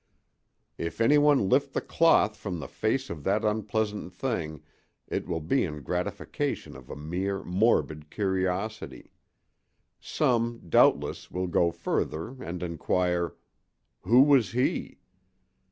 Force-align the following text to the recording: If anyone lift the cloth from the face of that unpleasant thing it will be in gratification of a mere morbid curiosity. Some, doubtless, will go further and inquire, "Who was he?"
If 0.79 0.99
anyone 0.99 1.47
lift 1.47 1.73
the 1.73 1.79
cloth 1.79 2.35
from 2.35 2.57
the 2.57 2.67
face 2.67 3.11
of 3.11 3.23
that 3.23 3.45
unpleasant 3.45 4.11
thing 4.11 4.63
it 5.07 5.27
will 5.27 5.39
be 5.41 5.63
in 5.63 5.83
gratification 5.83 6.75
of 6.75 6.89
a 6.89 6.95
mere 6.95 7.43
morbid 7.43 8.09
curiosity. 8.09 9.11
Some, 9.99 10.67
doubtless, 10.67 11.29
will 11.29 11.45
go 11.45 11.69
further 11.69 12.43
and 12.43 12.63
inquire, 12.63 13.35
"Who 14.01 14.23
was 14.23 14.53
he?" 14.53 14.97